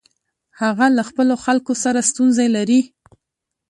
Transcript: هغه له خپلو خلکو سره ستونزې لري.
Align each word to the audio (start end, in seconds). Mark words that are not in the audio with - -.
هغه 0.61 0.85
له 0.97 1.03
خپلو 1.09 1.33
خلکو 1.45 1.73
سره 1.83 1.99
ستونزې 2.09 2.47
لري. 2.55 2.81